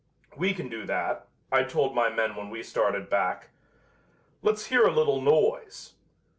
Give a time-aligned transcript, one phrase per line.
[0.35, 3.49] 'We can do that,' I told my men when we started back.
[4.41, 5.93] 'Let's hear a little noise.'